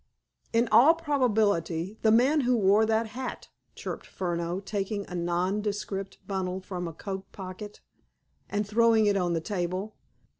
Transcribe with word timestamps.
"In 0.51 0.67
all 0.71 0.95
probability, 0.95 1.99
the 2.01 2.09
man 2.09 2.41
who 2.41 2.57
wore 2.57 2.87
that 2.87 3.05
hat," 3.09 3.49
chirped 3.75 4.07
Furneaux, 4.07 4.59
taking 4.59 5.05
a 5.07 5.13
nondescript 5.13 6.17
bundle 6.27 6.59
from 6.59 6.87
a 6.87 6.93
coat 6.93 7.31
pocket, 7.31 7.81
and 8.49 8.67
throwing 8.67 9.05
it 9.05 9.15
on 9.15 9.33
the 9.33 9.41
table. 9.41 9.95